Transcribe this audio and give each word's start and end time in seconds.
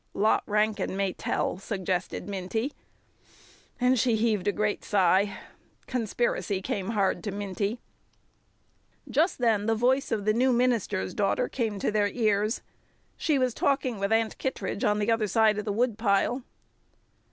"Lot 0.15 0.41
Rankin 0.47 0.97
may 0.97 1.13
tell," 1.13 1.59
suggested 1.59 2.27
Minty. 2.27 2.73
And 3.79 3.99
she 3.99 4.15
heaved 4.15 4.47
a 4.47 4.51
great 4.51 4.83
sigh. 4.83 5.37
Conspiracy 5.85 6.59
came 6.59 6.89
hard 6.97 7.23
to 7.23 7.31
Minty. 7.31 7.79
Just 9.07 9.37
then 9.37 9.67
the 9.67 9.75
voice 9.75 10.11
of 10.11 10.25
the 10.25 10.33
new 10.33 10.51
minister's 10.51 11.13
daughter 11.13 11.47
came 11.47 11.77
to 11.77 11.91
their 11.91 12.07
ears. 12.07 12.63
She 13.15 13.37
was 13.37 13.53
talking 13.53 13.99
with 13.99 14.11
Aunt 14.11 14.39
Kittredge 14.39 14.83
on 14.83 14.97
the 14.97 15.11
other 15.11 15.27
side 15.27 15.59
of 15.59 15.65
the 15.65 15.71
woodpile. 15.71 16.41